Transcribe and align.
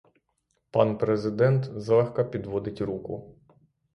Пан 0.71 0.97
президент 0.97 1.65
злегка 1.65 2.23
підводить 2.23 2.81
руку. 2.81 3.35